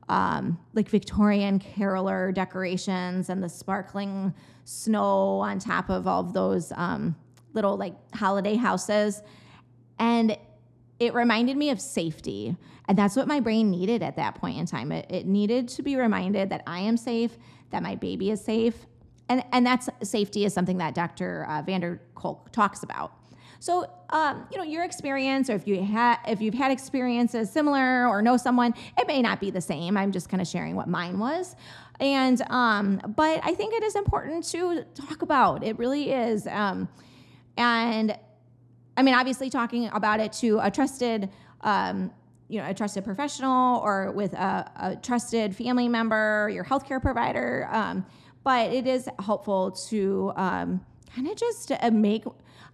um, 0.08 0.56
like 0.72 0.88
Victorian 0.88 1.58
caroler 1.58 2.30
decorations 2.30 3.28
and 3.28 3.42
the 3.42 3.48
sparkling 3.48 4.32
snow 4.64 5.40
on 5.40 5.58
top 5.58 5.90
of 5.90 6.06
all 6.06 6.20
of 6.20 6.32
those 6.32 6.72
um, 6.76 7.16
little 7.54 7.76
like 7.76 7.94
holiday 8.14 8.54
houses. 8.54 9.20
And 9.98 10.38
it 10.98 11.14
reminded 11.14 11.56
me 11.56 11.70
of 11.70 11.80
safety. 11.80 12.56
And 12.88 12.96
that's 12.96 13.16
what 13.16 13.28
my 13.28 13.40
brain 13.40 13.70
needed 13.70 14.02
at 14.02 14.16
that 14.16 14.34
point 14.34 14.58
in 14.58 14.66
time. 14.66 14.92
It, 14.92 15.06
it 15.10 15.26
needed 15.26 15.68
to 15.68 15.82
be 15.82 15.96
reminded 15.96 16.50
that 16.50 16.62
I 16.66 16.80
am 16.80 16.96
safe, 16.96 17.36
that 17.70 17.82
my 17.82 17.94
baby 17.94 18.30
is 18.30 18.42
safe. 18.42 18.86
And, 19.28 19.44
and 19.52 19.66
that's 19.66 19.88
safety 20.02 20.44
is 20.44 20.54
something 20.54 20.78
that 20.78 20.94
Dr. 20.94 21.46
Uh, 21.48 21.62
van 21.62 21.80
der 21.80 22.00
Kolk 22.14 22.50
talks 22.50 22.82
about. 22.82 23.12
So, 23.60 23.90
um, 24.10 24.46
you 24.50 24.56
know, 24.56 24.64
your 24.64 24.84
experience, 24.84 25.50
or 25.50 25.54
if 25.54 25.66
you 25.66 25.82
had, 25.82 26.18
if 26.28 26.40
you've 26.40 26.54
had 26.54 26.70
experiences 26.70 27.50
similar, 27.50 28.06
or 28.06 28.22
know 28.22 28.36
someone, 28.36 28.72
it 28.96 29.06
may 29.08 29.20
not 29.20 29.40
be 29.40 29.50
the 29.50 29.60
same. 29.60 29.96
I'm 29.96 30.12
just 30.12 30.28
kind 30.28 30.40
of 30.40 30.46
sharing 30.46 30.76
what 30.76 30.88
mine 30.88 31.18
was, 31.18 31.56
and 31.98 32.40
um, 32.50 33.00
but 33.16 33.40
I 33.42 33.54
think 33.54 33.74
it 33.74 33.82
is 33.82 33.96
important 33.96 34.44
to 34.50 34.84
talk 34.94 35.22
about. 35.22 35.64
It 35.64 35.76
really 35.76 36.12
is, 36.12 36.46
um, 36.46 36.88
and 37.56 38.16
I 38.98 39.02
mean, 39.02 39.14
obviously, 39.14 39.48
talking 39.48 39.88
about 39.92 40.18
it 40.20 40.32
to 40.34 40.58
a 40.58 40.70
trusted. 40.70 41.30
Um, 41.62 42.12
you 42.50 42.58
know, 42.58 42.66
a 42.66 42.72
trusted 42.72 43.04
professional 43.04 43.78
or 43.80 44.10
with 44.10 44.32
a, 44.32 44.72
a 44.76 44.96
trusted 44.96 45.54
family 45.54 45.86
member, 45.86 46.48
your 46.50 46.64
healthcare 46.64 46.98
provider. 46.98 47.68
Um, 47.70 48.06
but 48.42 48.72
it 48.72 48.86
is 48.86 49.06
helpful 49.18 49.72
to 49.90 50.32
um, 50.34 50.80
kind 51.14 51.28
of 51.28 51.36
just 51.36 51.70
uh, 51.70 51.90
make 51.90 52.24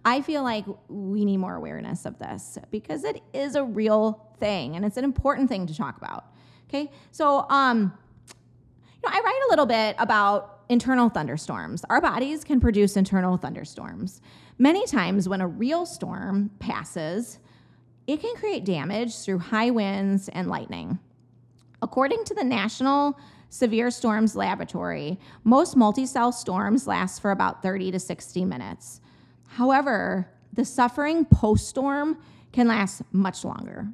I 0.05 0.21
feel 0.21 0.43
like 0.43 0.65
we 0.87 1.25
need 1.25 1.37
more 1.37 1.55
awareness 1.55 2.05
of 2.05 2.19
this 2.19 2.57
because 2.71 3.03
it 3.03 3.21
is 3.33 3.55
a 3.55 3.63
real 3.63 4.25
thing 4.39 4.75
and 4.75 4.85
it's 4.85 4.97
an 4.97 5.03
important 5.03 5.49
thing 5.49 5.65
to 5.67 5.75
talk 5.75 5.97
about. 5.97 6.25
Okay, 6.69 6.91
so 7.11 7.45
um, 7.49 7.91
you 8.29 9.09
know, 9.09 9.13
I 9.13 9.19
write 9.19 9.41
a 9.47 9.49
little 9.49 9.65
bit 9.65 9.95
about 9.99 10.54
internal 10.69 11.09
thunderstorms. 11.09 11.83
Our 11.89 12.01
bodies 12.01 12.43
can 12.43 12.59
produce 12.59 12.97
internal 12.97 13.37
thunderstorms. 13.37 14.21
Many 14.57 14.85
times, 14.85 15.27
when 15.27 15.41
a 15.41 15.47
real 15.47 15.85
storm 15.85 16.51
passes, 16.59 17.39
it 18.07 18.21
can 18.21 18.35
create 18.35 18.65
damage 18.65 19.17
through 19.19 19.39
high 19.39 19.71
winds 19.71 20.29
and 20.29 20.47
lightning. 20.47 20.99
According 21.81 22.23
to 22.25 22.33
the 22.33 22.43
National 22.43 23.19
Severe 23.49 23.91
Storms 23.91 24.35
Laboratory, 24.35 25.19
most 25.43 25.75
multi-cell 25.75 26.31
storms 26.31 26.87
last 26.87 27.21
for 27.21 27.31
about 27.31 27.61
30 27.61 27.91
to 27.91 27.99
60 27.99 28.45
minutes. 28.45 29.01
However, 29.47 30.29
the 30.53 30.65
suffering 30.65 31.25
post 31.25 31.67
storm 31.67 32.17
can 32.51 32.67
last 32.67 33.01
much 33.11 33.43
longer. 33.43 33.87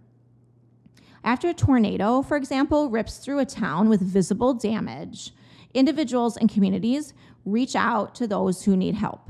After 1.23 1.49
a 1.49 1.53
tornado, 1.53 2.21
for 2.21 2.37
example, 2.37 2.89
rips 2.89 3.17
through 3.17 3.39
a 3.39 3.45
town 3.45 3.89
with 3.89 4.01
visible 4.01 4.53
damage, 4.53 5.31
individuals 5.73 6.37
and 6.37 6.49
communities 6.49 7.13
reach 7.45 7.75
out 7.75 8.15
to 8.15 8.27
those 8.27 8.63
who 8.63 8.75
need 8.75 8.95
help. 8.95 9.29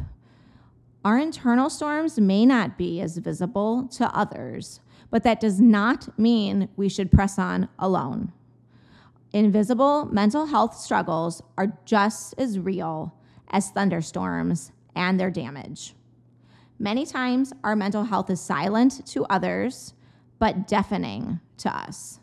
Our 1.04 1.18
internal 1.18 1.70
storms 1.70 2.20
may 2.20 2.46
not 2.46 2.78
be 2.78 3.02
as 3.02 3.18
visible 3.18 3.88
to 3.94 4.16
others, 4.16 4.82
but 5.10 5.24
that 5.24 5.40
does 5.40 5.60
not 5.60 6.18
mean 6.18 6.70
we 6.76 6.90
should 6.90 7.12
press 7.12 7.40
on 7.40 7.70
alone. 7.80 8.32
Invisible 9.34 10.06
mental 10.06 10.46
health 10.46 10.78
struggles 10.78 11.42
are 11.58 11.78
just 11.86 12.36
as 12.38 12.60
real 12.60 13.16
as 13.50 13.72
thunderstorms 13.72 14.72
and 14.96 15.20
their 15.20 15.32
damage. 15.32 15.96
Many 16.80 17.06
times, 17.06 17.54
our 17.64 17.76
mental 17.76 18.06
health 18.06 18.30
is 18.30 18.42
silent 18.42 19.06
to 19.08 19.26
others, 19.26 19.94
but 20.40 20.68
deafening 20.68 21.40
to 21.58 21.76
us. 21.76 22.21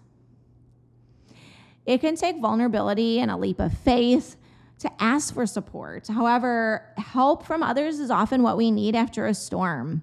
It 1.88 2.02
can 2.02 2.16
take 2.16 2.38
vulnerability 2.38 3.18
and 3.18 3.30
a 3.30 3.36
leap 3.38 3.60
of 3.60 3.72
faith 3.72 4.36
to 4.80 4.90
ask 5.02 5.32
for 5.32 5.46
support. 5.46 6.06
However, 6.06 6.84
help 6.98 7.46
from 7.46 7.62
others 7.62 7.98
is 7.98 8.10
often 8.10 8.42
what 8.42 8.58
we 8.58 8.70
need 8.70 8.94
after 8.94 9.26
a 9.26 9.32
storm. 9.32 10.02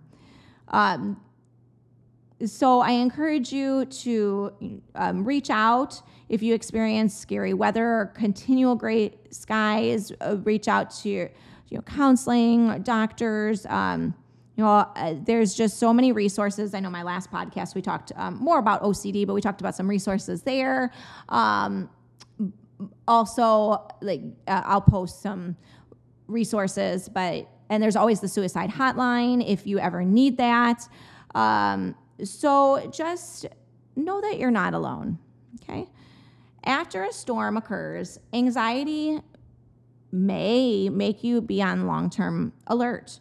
Um, 0.70 1.22
so 2.44 2.80
I 2.80 2.94
encourage 2.94 3.54
you 3.54 3.86
to 3.86 4.82
um, 4.96 5.24
reach 5.24 5.52
out 5.52 6.02
if 6.28 6.42
you 6.42 6.56
experience 6.56 7.16
scary 7.16 7.54
weather 7.54 7.86
or 7.86 8.06
continual 8.16 8.76
gray 8.76 9.14
skies. 9.30 10.12
Uh, 10.20 10.38
reach 10.38 10.68
out 10.68 10.90
to 11.04 11.10
your, 11.10 11.30
counseling, 11.84 12.82
doctors. 12.82 13.68
Um, 13.68 14.16
you 14.56 14.64
know, 14.64 14.70
uh, 14.70 15.16
there's 15.24 15.54
just 15.54 15.78
so 15.78 15.94
many 15.94 16.12
resources. 16.12 16.74
I 16.74 16.80
know 16.80 16.90
my 16.90 17.04
last 17.04 17.30
podcast 17.30 17.76
we 17.76 17.82
talked 17.82 18.12
um, 18.16 18.36
more 18.36 18.58
about 18.58 18.84
OCD, 18.84 19.28
but 19.28 19.34
we 19.34 19.42
talked 19.42 19.60
about 19.60 19.76
some 19.76 19.88
resources 19.88 20.44
there. 20.44 20.92
Um, 21.28 21.90
also, 23.08 23.88
like 24.02 24.22
uh, 24.48 24.62
I'll 24.66 24.82
post 24.82 25.22
some 25.22 25.58
resources, 26.28 27.10
but 27.10 27.50
and 27.70 27.82
there's 27.82 27.96
always 27.96 28.20
the 28.20 28.28
suicide 28.28 28.70
hotline 28.70 29.46
if 29.46 29.68
you 29.68 29.80
ever 29.80 30.04
need 30.04 30.38
that. 30.38 30.88
Um, 31.34 31.96
so 32.24 32.90
just 32.94 33.46
know 33.96 34.22
that 34.22 34.40
you're 34.40 34.52
not 34.52 34.74
alone. 34.74 35.20
Okay. 35.62 35.90
After 36.64 37.04
a 37.04 37.12
storm 37.12 37.58
occurs, 37.58 38.20
anxiety 38.34 39.20
may 40.12 40.90
make 40.90 41.24
you 41.24 41.42
be 41.42 41.62
on 41.62 41.88
long 41.88 42.10
term 42.10 42.54
alert. 42.68 43.20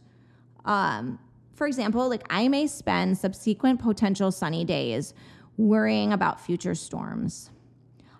Um, 0.64 1.19
for 1.54 1.66
example, 1.66 2.08
like 2.08 2.25
I 2.30 2.49
may 2.49 2.66
spend 2.66 3.18
subsequent 3.18 3.80
potential 3.80 4.32
sunny 4.32 4.64
days 4.64 5.14
worrying 5.56 6.12
about 6.12 6.40
future 6.40 6.75
storms. 6.75 7.50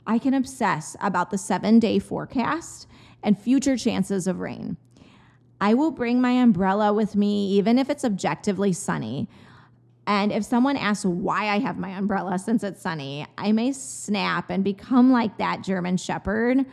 I 0.07 0.19
can 0.19 0.35
obsess 0.35 0.97
about 1.01 1.31
the 1.31 1.39
seven 1.39 1.79
day 1.79 1.99
forecast 1.99 2.87
and 3.23 3.39
future 3.39 3.77
chances 3.77 4.27
of 4.27 4.41
rain. 4.41 4.77
I 5.61 5.75
will 5.75 5.91
bring 5.91 6.21
my 6.21 6.33
umbrella 6.33 6.93
with 6.93 7.17
me, 7.17 7.49
even 7.53 7.79
if 7.79 7.89
it's 7.89 8.05
objectively 8.05 8.73
sunny. 8.73 9.29
And 10.07 10.31
if 10.31 10.45
someone 10.45 10.77
asks 10.77 11.07
why 11.07 11.49
I 11.49 11.59
have 11.61 11.79
my 11.79 11.91
umbrella 11.91 12.39
since 12.39 12.63
it's 12.63 12.83
sunny, 12.83 13.27
I 13.39 13.53
may 13.53 13.73
snap 13.73 14.51
and 14.51 14.63
become 14.63 15.11
like 15.11 15.39
that 15.39 15.63
German 15.63 15.97
shepherd 15.97 16.67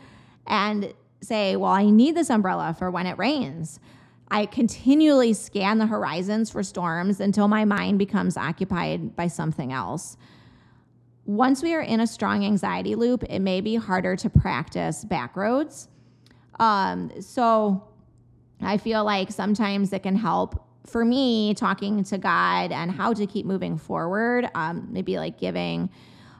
and 0.46 0.92
say, 1.22 1.56
Well, 1.56 1.72
I 1.72 1.88
need 1.88 2.14
this 2.14 2.28
umbrella 2.28 2.76
for 2.78 2.90
when 2.90 3.06
it 3.06 3.16
rains. 3.16 3.80
I 4.32 4.46
continually 4.46 5.34
scan 5.34 5.76
the 5.76 5.84
horizons 5.84 6.48
for 6.48 6.62
storms 6.62 7.20
until 7.20 7.48
my 7.48 7.66
mind 7.66 7.98
becomes 7.98 8.38
occupied 8.38 9.14
by 9.14 9.26
something 9.26 9.74
else. 9.74 10.16
Once 11.26 11.62
we 11.62 11.74
are 11.74 11.82
in 11.82 12.00
a 12.00 12.06
strong 12.06 12.42
anxiety 12.42 12.94
loop, 12.94 13.24
it 13.28 13.40
may 13.40 13.60
be 13.60 13.74
harder 13.74 14.16
to 14.16 14.30
practice 14.30 15.04
back 15.04 15.36
roads. 15.36 15.88
Um, 16.58 17.12
so 17.20 17.86
I 18.62 18.78
feel 18.78 19.04
like 19.04 19.30
sometimes 19.30 19.92
it 19.92 20.02
can 20.02 20.16
help 20.16 20.66
for 20.86 21.04
me 21.04 21.52
talking 21.52 22.02
to 22.04 22.16
God 22.16 22.72
and 22.72 22.90
how 22.90 23.12
to 23.12 23.26
keep 23.26 23.44
moving 23.44 23.76
forward. 23.76 24.48
Um, 24.54 24.88
maybe 24.90 25.18
like 25.18 25.38
giving 25.38 25.90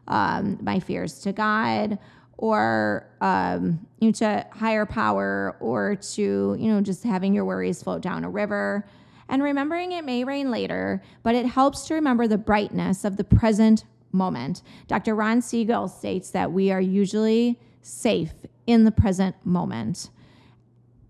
um, 0.09 0.59
my 0.63 0.81
fears 0.81 1.21
to 1.21 1.33
God 1.35 1.99
or 2.43 3.07
um, 3.21 3.87
you 4.01 4.09
know, 4.09 4.13
to 4.13 4.45
higher 4.51 4.85
power 4.85 5.57
or 5.61 5.95
to 5.95 6.57
you 6.59 6.73
know 6.73 6.81
just 6.81 7.05
having 7.05 7.33
your 7.33 7.45
worries 7.45 7.81
float 7.81 8.03
down 8.03 8.25
a 8.25 8.29
river. 8.29 8.85
And 9.29 9.43
remembering 9.43 9.93
it 9.93 10.05
may 10.05 10.25
rain 10.25 10.51
later 10.51 11.03
but 11.23 11.37
it 11.37 11.47
helps 11.47 11.87
to 11.87 11.95
remember 11.95 12.27
the 12.27 12.37
brightness 12.37 13.05
of 13.05 13.17
the 13.17 13.23
present 13.23 13.85
moment. 14.11 14.63
Dr 14.89 15.15
ron 15.15 15.41
siegel 15.41 15.87
states 15.87 16.31
that 16.31 16.51
we 16.51 16.73
are 16.73 16.81
usually 16.81 17.61
safe 17.81 18.35
in 18.67 18.83
the 18.83 18.91
present 18.91 19.37
moment. 19.45 20.11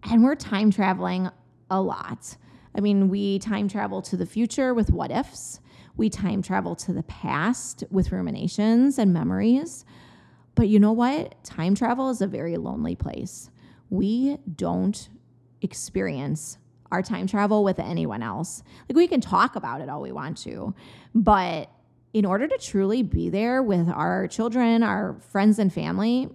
And 0.05 0.23
we're 0.23 0.35
time 0.35 0.71
traveling 0.71 1.31
a 1.71 1.81
lot. 1.81 2.37
I 2.77 2.81
mean 2.81 3.09
we 3.09 3.39
time 3.39 3.69
travel 3.69 4.03
to 4.03 4.19
the 4.19 4.27
future 4.27 4.75
with 4.75 4.91
what 4.91 5.11
ifs. 5.11 5.61
We 5.97 6.11
time 6.11 6.43
travel 6.43 6.77
to 6.77 6.93
the 6.93 7.05
past 7.05 7.85
with 7.91 8.13
ruminations 8.13 8.99
and 8.99 9.15
memories 9.15 9.87
but 10.55 10.69
you 10.69 10.79
know 10.79 10.93
what? 10.93 11.43
Time 11.45 11.75
travel 11.75 12.11
is 12.11 12.21
a 12.21 12.27
very 12.27 12.57
lonely 12.57 12.95
place. 12.95 13.51
We 13.91 14.39
don't 14.55 15.09
experience 15.61 16.59
our 16.91 17.03
time 17.03 17.27
travel 17.27 17.65
with 17.65 17.79
anyone 17.79 18.23
else. 18.23 18.63
Like 18.89 18.97
we 18.97 19.09
can 19.09 19.21
talk 19.21 19.57
about 19.57 19.81
it 19.81 19.89
all 19.89 20.03
we 20.03 20.13
want 20.13 20.37
to, 20.39 20.75
but 21.15 21.71
in 22.13 22.27
order 22.27 22.47
to 22.47 22.59
truly 22.59 23.03
be 23.03 23.31
there 23.31 23.63
with 23.63 23.89
our 23.89 24.29
children, 24.29 24.83
our 24.83 25.17
friends 25.31 25.59
and 25.59 25.73
family, 25.73 26.29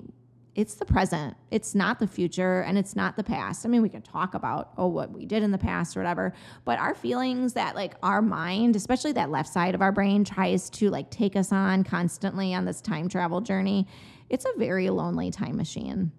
it's 0.57 0.73
the 0.73 0.85
present. 0.85 1.37
It's 1.51 1.75
not 1.75 1.99
the 1.99 2.07
future 2.07 2.61
and 2.61 2.79
it's 2.79 2.95
not 2.95 3.15
the 3.15 3.23
past. 3.23 3.63
I 3.63 3.69
mean, 3.69 3.83
we 3.83 3.89
can 3.89 4.01
talk 4.01 4.33
about, 4.33 4.71
oh, 4.75 4.87
what 4.87 5.11
we 5.11 5.27
did 5.27 5.43
in 5.43 5.51
the 5.51 5.57
past 5.59 5.95
or 5.95 5.99
whatever, 5.99 6.33
but 6.65 6.79
our 6.79 6.95
feelings 6.95 7.53
that 7.53 7.75
like 7.75 7.93
our 8.01 8.23
mind, 8.23 8.75
especially 8.75 9.11
that 9.11 9.29
left 9.29 9.49
side 9.53 9.75
of 9.75 9.83
our 9.83 9.91
brain, 9.91 10.23
tries 10.25 10.71
to 10.71 10.89
like 10.89 11.11
take 11.11 11.35
us 11.35 11.51
on 11.51 11.83
constantly 11.83 12.55
on 12.55 12.65
this 12.65 12.81
time 12.81 13.07
travel 13.07 13.39
journey, 13.39 13.87
it's 14.31 14.45
a 14.45 14.57
very 14.57 14.89
lonely 14.89 15.29
time 15.29 15.55
machine. 15.57 16.11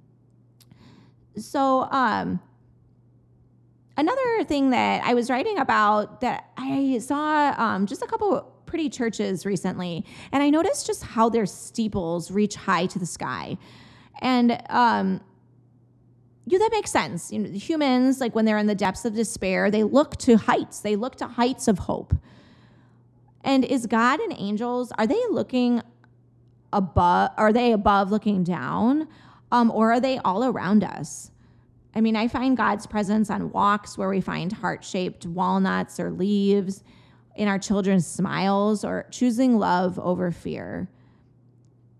So, 1.37 1.89
um, 1.91 2.39
another 3.97 4.45
thing 4.45 4.71
that 4.71 5.03
I 5.05 5.15
was 5.15 5.31
writing 5.31 5.59
about 5.59 6.21
that 6.21 6.49
I 6.57 6.99
saw 6.99 7.55
um, 7.59 7.87
just 7.87 8.03
a 8.03 8.07
couple 8.07 8.55
pretty 8.67 8.89
churches 8.89 9.45
recently, 9.45 10.05
and 10.31 10.45
I 10.45 10.51
noticed 10.51 10.87
just 10.87 11.03
how 11.03 11.29
their 11.29 11.47
steeples 11.47 12.31
reach 12.31 12.55
high 12.55 12.87
to 12.87 13.01
the 13.01 13.07
sky. 13.07 13.59
And 14.21 14.61
um, 14.69 15.21
yeah, 16.47 16.59
that 16.59 16.71
makes 16.73 16.91
sense. 16.91 17.33
You 17.33 17.41
know, 17.41 17.51
humans, 17.51 18.21
like 18.21 18.35
when 18.35 18.45
they're 18.45 18.59
in 18.59 18.67
the 18.67 18.75
depths 18.75 19.05
of 19.05 19.15
despair, 19.15 19.71
they 19.71 19.85
look 19.85 20.17
to 20.19 20.37
heights. 20.37 20.81
They 20.81 20.97
look 20.97 21.17
to 21.17 21.27
heights 21.27 21.69
of 21.69 21.79
hope. 21.79 22.15
And 23.45 23.65
is 23.65 23.87
God 23.87 24.21
and 24.21 24.35
angels 24.37 24.93
are 24.99 25.07
they 25.07 25.23
looking 25.31 25.83
above? 26.73 27.31
Are 27.37 27.53
they 27.53 27.73
above 27.73 28.11
looking 28.11 28.45
down, 28.45 29.09
um, 29.53 29.71
or 29.71 29.93
are 29.93 30.01
they 30.01 30.19
all 30.19 30.45
around 30.45 30.85
us? 30.85 31.31
I 31.95 32.01
mean, 32.01 32.17
I 32.17 32.29
find 32.29 32.57
God's 32.57 32.87
presence 32.87 33.31
on 33.31 33.51
walks 33.51 33.97
where 33.97 34.09
we 34.09 34.21
find 34.21 34.53
heart-shaped 34.53 35.25
walnuts 35.27 35.99
or 35.99 36.11
leaves, 36.11 36.85
in 37.37 37.49
our 37.49 37.59
children's 37.59 38.07
smiles, 38.07 38.85
or 38.85 39.07
choosing 39.11 39.59
love 39.59 39.99
over 39.99 40.31
fear. 40.31 40.89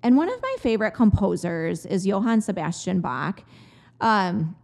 And 0.03 0.17
one 0.17 0.29
of 0.29 0.41
my 0.41 0.57
favorite 0.61 0.93
composers 0.93 1.85
is 1.85 2.07
Johann 2.07 2.41
Sebastian 2.41 3.01
Bach. 3.01 3.43
Um, 4.01 4.57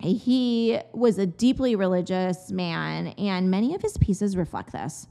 he 0.00 0.78
was 0.92 1.18
a 1.18 1.26
deeply 1.26 1.74
religious 1.74 2.52
man, 2.52 3.08
and 3.18 3.50
many 3.50 3.74
of 3.74 3.82
his 3.82 3.98
pieces 3.98 4.36
reflect 4.36 4.72
this. 4.72 5.08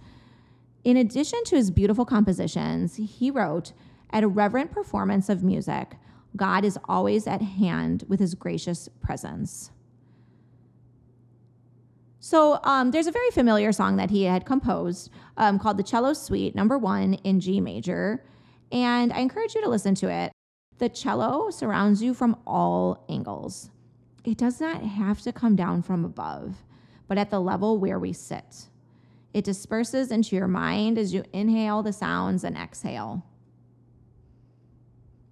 In 0.86 0.95
addition 0.95 1.43
to 1.45 1.58
his 1.58 1.69
beautiful 1.69 2.06
compositions, 2.06 2.95
he 2.95 3.30
wrote, 3.30 3.73
At 4.12 4.23
a 4.23 4.28
reverent 4.28 4.71
performance 4.71 5.28
of 5.28 5.43
music, 5.43 5.95
God 6.38 6.63
is 6.63 6.80
always 6.86 7.28
at 7.28 7.41
hand 7.41 8.06
with 8.08 8.21
his 8.21 8.36
gracious 8.36 8.88
presence. 9.02 9.71
So 12.19 12.60
um, 12.63 12.91
there's 12.91 13.08
a 13.08 13.12
very 13.12 13.30
familiar 13.32 13.71
song 13.71 13.97
that 13.97 14.12
he 14.12 14.23
had 14.23 14.45
composed 14.45 15.12
um, 15.36 15.60
called 15.60 15.78
the 15.78 15.84
Cello 15.84 16.13
Suite, 16.13 16.56
number 16.56 16.78
one 16.78 17.15
in 17.15 17.39
G 17.41 17.60
major 17.60 18.23
and 18.71 19.13
I 19.13 19.19
encourage 19.19 19.56
you 19.56 19.62
to 19.62 19.69
listen 19.69 19.95
to 19.95 20.10
it. 20.10 20.32
The 20.77 20.89
cello 20.89 21.49
surrounds 21.49 22.03
you 22.03 22.13
from 22.13 22.38
all 22.45 23.06
angles. 23.10 23.69
It 24.23 24.38
does 24.38 24.60
not 24.60 24.84
have 24.84 25.21
to 25.21 25.32
come 25.32 25.56
down 25.56 25.82
from 25.82 26.06
above, 26.06 26.58
but 27.08 27.17
at 27.17 27.30
the 27.30 27.39
level 27.39 27.80
where 27.80 27.97
we 27.97 28.13
sit. 28.13 28.67
It 29.34 29.45
disperses 29.45 30.12
into 30.12 30.36
your 30.36 30.47
mind 30.47 30.97
as 30.97 31.13
you 31.13 31.23
inhale 31.34 31.82
the 31.82 31.93
sounds 31.93 32.43
and 32.43 32.58
exhale. 32.58 33.25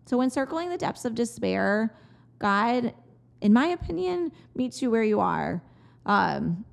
So, 0.06 0.18
when 0.18 0.30
circling 0.30 0.70
the 0.70 0.78
depths 0.78 1.06
of 1.06 1.16
despair, 1.16 1.96
God, 2.40 2.94
in 3.42 3.54
my 3.54 3.68
opinion, 3.68 4.32
meets 4.54 4.82
you 4.82 4.92
where 4.92 5.04
you 5.04 5.20
are. 5.20 5.64
Um, 6.06 6.66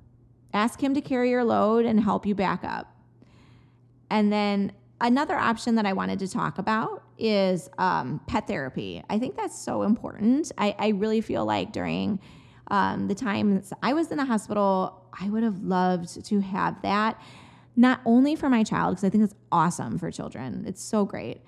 ask 0.53 0.81
Him 0.81 0.93
to 0.93 1.01
carry 1.01 1.31
your 1.31 1.43
load 1.43 1.85
and 1.85 1.99
help 1.99 2.25
you 2.25 2.35
back 2.35 2.63
up. 2.63 2.95
And 4.09 4.31
then 4.31 4.71
Another 5.03 5.35
option 5.35 5.75
that 5.75 5.85
I 5.85 5.91
wanted 5.91 6.19
to 6.19 6.29
talk 6.29 6.59
about 6.59 7.03
is 7.17 7.69
um, 7.77 8.21
pet 8.25 8.47
therapy. 8.47 9.03
I 9.09 9.19
think 9.19 9.35
that's 9.35 9.61
so 9.61 9.81
important. 9.83 10.53
I, 10.57 10.73
I 10.79 10.87
really 10.89 11.19
feel 11.19 11.45
like 11.45 11.73
during 11.73 12.21
um, 12.71 13.09
the 13.09 13.13
times 13.13 13.73
I 13.83 13.91
was 13.91 14.11
in 14.11 14.17
the 14.17 14.23
hospital, 14.23 15.05
I 15.19 15.29
would 15.29 15.43
have 15.43 15.61
loved 15.61 16.23
to 16.23 16.39
have 16.39 16.81
that, 16.83 17.21
not 17.75 17.99
only 18.05 18.37
for 18.37 18.49
my 18.49 18.63
child, 18.63 18.95
because 18.95 19.03
I 19.03 19.09
think 19.09 19.25
it's 19.25 19.35
awesome 19.51 19.99
for 19.99 20.09
children, 20.09 20.63
it's 20.65 20.81
so 20.81 21.03
great. 21.03 21.41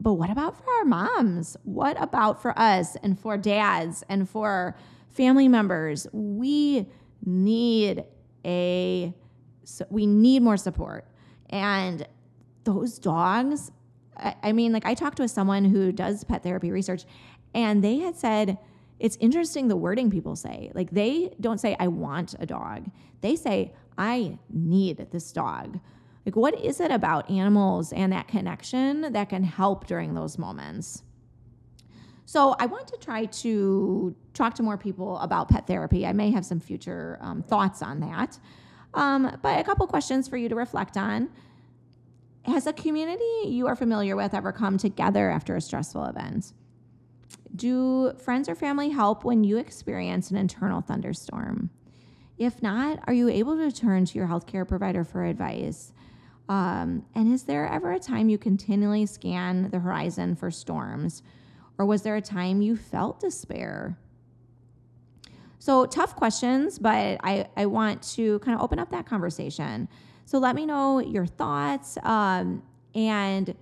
But 0.00 0.14
what 0.14 0.28
about 0.28 0.58
for 0.58 0.68
our 0.78 0.84
moms? 0.84 1.56
What 1.62 1.96
about 2.02 2.42
for 2.42 2.58
us 2.58 2.96
and 3.04 3.16
for 3.16 3.36
dads 3.36 4.02
and 4.08 4.28
for 4.28 4.74
family 5.10 5.46
members? 5.46 6.08
We 6.12 6.88
need 7.24 8.02
a 8.44 9.14
we 9.90 10.06
need 10.06 10.42
more 10.42 10.56
support. 10.56 11.06
And 11.50 12.04
those 12.74 12.98
dogs, 12.98 13.70
I, 14.16 14.52
mean, 14.52 14.72
like 14.72 14.86
I 14.86 14.94
talked 14.94 15.16
to 15.16 15.28
someone 15.28 15.64
who 15.64 15.92
does 15.92 16.24
pet 16.24 16.42
therapy 16.42 16.70
research, 16.70 17.04
and 17.54 17.82
they 17.82 17.98
had 17.98 18.16
said, 18.16 18.58
it's 18.98 19.16
interesting 19.18 19.68
the 19.68 19.76
wording 19.76 20.10
people 20.10 20.36
say. 20.36 20.70
Like 20.74 20.90
they 20.90 21.32
don't 21.40 21.58
say, 21.58 21.74
I 21.80 21.88
want 21.88 22.34
a 22.38 22.46
dog. 22.46 22.90
They 23.22 23.34
say, 23.34 23.72
I 23.96 24.38
need 24.50 25.08
this 25.10 25.32
dog. 25.32 25.80
Like, 26.26 26.36
what 26.36 26.58
is 26.60 26.80
it 26.80 26.90
about 26.90 27.30
animals 27.30 27.92
and 27.92 28.12
that 28.12 28.28
connection 28.28 29.12
that 29.12 29.30
can 29.30 29.42
help 29.42 29.86
during 29.86 30.14
those 30.14 30.38
moments? 30.38 31.02
So, 32.26 32.54
I 32.58 32.66
want 32.66 32.86
to 32.88 32.98
try 32.98 33.24
to 33.24 34.14
talk 34.34 34.54
to 34.56 34.62
more 34.62 34.76
people 34.76 35.18
about 35.18 35.48
pet 35.48 35.66
therapy. 35.66 36.06
I 36.06 36.12
may 36.12 36.30
have 36.30 36.44
some 36.44 36.60
future 36.60 37.18
um, 37.22 37.42
thoughts 37.42 37.82
on 37.82 38.00
that. 38.00 38.38
Um, 38.92 39.38
but 39.42 39.58
a 39.58 39.64
couple 39.64 39.86
questions 39.86 40.28
for 40.28 40.36
you 40.36 40.48
to 40.48 40.54
reflect 40.54 40.96
on. 40.96 41.30
Has 42.46 42.66
a 42.66 42.72
community 42.72 43.24
you 43.44 43.66
are 43.66 43.76
familiar 43.76 44.16
with 44.16 44.32
ever 44.32 44.52
come 44.52 44.78
together 44.78 45.30
after 45.30 45.56
a 45.56 45.60
stressful 45.60 46.04
event? 46.06 46.52
Do 47.54 48.12
friends 48.14 48.48
or 48.48 48.54
family 48.54 48.90
help 48.90 49.24
when 49.24 49.44
you 49.44 49.58
experience 49.58 50.30
an 50.30 50.36
internal 50.36 50.80
thunderstorm? 50.80 51.70
If 52.38 52.62
not, 52.62 53.00
are 53.06 53.12
you 53.12 53.28
able 53.28 53.56
to 53.58 53.70
turn 53.70 54.06
to 54.06 54.18
your 54.18 54.26
healthcare 54.26 54.66
provider 54.66 55.04
for 55.04 55.24
advice? 55.24 55.92
Um, 56.48 57.04
and 57.14 57.32
is 57.32 57.42
there 57.42 57.68
ever 57.68 57.92
a 57.92 57.98
time 57.98 58.30
you 58.30 58.38
continually 58.38 59.04
scan 59.04 59.68
the 59.70 59.78
horizon 59.78 60.34
for 60.34 60.50
storms? 60.50 61.22
Or 61.76 61.84
was 61.84 62.02
there 62.02 62.16
a 62.16 62.22
time 62.22 62.62
you 62.62 62.76
felt 62.76 63.20
despair? 63.20 63.98
So, 65.58 65.84
tough 65.84 66.16
questions, 66.16 66.78
but 66.78 67.20
I, 67.22 67.46
I 67.56 67.66
want 67.66 68.02
to 68.14 68.38
kind 68.38 68.56
of 68.56 68.62
open 68.62 68.78
up 68.78 68.90
that 68.90 69.04
conversation. 69.04 69.88
So 70.30 70.38
let 70.38 70.54
me 70.54 70.64
know 70.64 71.00
your 71.00 71.26
thoughts. 71.26 71.98
Um, 72.04 72.62
and 72.94 73.52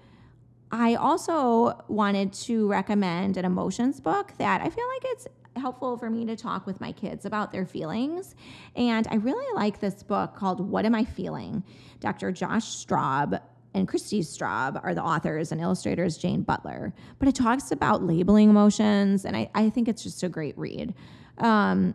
I 0.70 0.96
also 0.96 1.82
wanted 1.88 2.34
to 2.44 2.68
recommend 2.68 3.38
an 3.38 3.46
emotions 3.46 4.00
book 4.00 4.34
that 4.36 4.60
I 4.60 4.68
feel 4.68 4.86
like 4.86 5.02
it's 5.06 5.28
helpful 5.56 5.96
for 5.96 6.10
me 6.10 6.26
to 6.26 6.36
talk 6.36 6.66
with 6.66 6.78
my 6.78 6.92
kids 6.92 7.24
about 7.24 7.52
their 7.52 7.64
feelings. 7.64 8.34
And 8.76 9.08
I 9.10 9.14
really 9.14 9.46
like 9.54 9.80
this 9.80 10.02
book 10.02 10.36
called 10.36 10.60
What 10.60 10.84
Am 10.84 10.94
I 10.94 11.06
Feeling? 11.06 11.64
Dr. 12.00 12.32
Josh 12.32 12.84
Straub 12.84 13.40
and 13.72 13.88
Christi 13.88 14.20
Straub 14.20 14.78
are 14.84 14.94
the 14.94 15.02
authors 15.02 15.52
and 15.52 15.62
illustrators, 15.62 16.18
Jane 16.18 16.42
Butler. 16.42 16.92
But 17.18 17.28
it 17.28 17.34
talks 17.34 17.70
about 17.70 18.02
labeling 18.02 18.50
emotions, 18.50 19.24
and 19.24 19.34
I, 19.34 19.48
I 19.54 19.70
think 19.70 19.88
it's 19.88 20.02
just 20.02 20.22
a 20.22 20.28
great 20.28 20.58
read. 20.58 20.92
Um, 21.38 21.94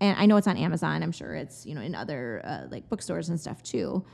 and 0.00 0.18
I 0.18 0.26
know 0.26 0.36
it's 0.36 0.46
on 0.46 0.56
Amazon. 0.56 1.02
I'm 1.02 1.12
sure 1.12 1.34
it's 1.34 1.64
you 1.66 1.74
know 1.74 1.80
in 1.80 1.94
other 1.94 2.42
uh, 2.44 2.66
like 2.70 2.88
bookstores 2.88 3.28
and 3.28 3.40
stuff 3.40 3.62
too. 3.62 4.04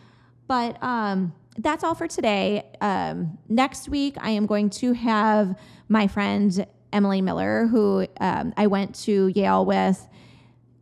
But 0.47 0.83
um, 0.83 1.33
that's 1.59 1.85
all 1.85 1.95
for 1.95 2.09
today. 2.09 2.65
Um, 2.81 3.39
next 3.49 3.89
week, 3.89 4.17
I 4.21 4.31
am 4.31 4.47
going 4.47 4.71
to 4.71 4.93
have 4.95 5.57
my 5.89 6.09
friend 6.09 6.67
Emily 6.93 7.23
Miller, 7.23 7.67
who 7.67 8.07
um, 8.21 8.53
I 8.57 8.67
went 8.67 8.95
to 9.05 9.29
Yale 9.29 9.65
with 9.65 10.09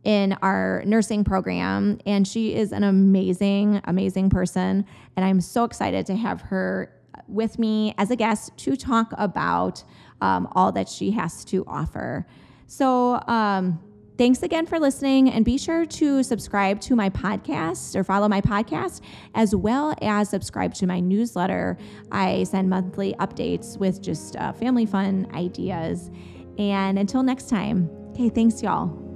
in 0.03 0.33
our 0.41 0.81
nursing 0.85 1.23
program, 1.23 1.99
and 2.05 2.27
she 2.27 2.55
is 2.55 2.71
an 2.71 2.83
amazing, 2.83 3.81
amazing 3.83 4.29
person. 4.29 4.85
And 5.15 5.25
I'm 5.25 5.41
so 5.41 5.65
excited 5.65 6.05
to 6.07 6.15
have 6.15 6.41
her 6.41 6.91
with 7.27 7.59
me 7.59 7.93
as 7.97 8.09
a 8.09 8.15
guest 8.15 8.57
to 8.57 8.75
talk 8.75 9.13
about 9.17 9.83
um, 10.21 10.47
all 10.53 10.71
that 10.71 10.89
she 10.89 11.11
has 11.11 11.43
to 11.45 11.63
offer. 11.67 12.25
So, 12.67 13.21
um, 13.27 13.79
Thanks 14.19 14.43
again 14.43 14.65
for 14.65 14.81
listening, 14.81 15.29
and 15.29 15.45
be 15.45 15.57
sure 15.57 15.85
to 15.85 16.23
subscribe 16.23 16.81
to 16.81 16.93
my 16.93 17.09
podcast 17.09 17.95
or 17.95 18.03
follow 18.03 18.27
my 18.27 18.41
podcast, 18.41 18.99
as 19.33 19.55
well 19.55 19.95
as 20.01 20.27
subscribe 20.27 20.73
to 20.73 20.85
my 20.85 20.99
newsletter. 20.99 21.77
I 22.11 22.43
send 22.43 22.69
monthly 22.69 23.13
updates 23.13 23.77
with 23.77 24.01
just 24.01 24.35
uh, 24.35 24.51
family 24.51 24.85
fun 24.85 25.25
ideas. 25.33 26.11
And 26.57 26.99
until 26.99 27.23
next 27.23 27.47
time, 27.47 27.89
okay, 28.09 28.27
thanks, 28.27 28.61
y'all. 28.61 29.08